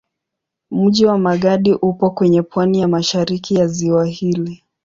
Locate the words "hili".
4.05-4.63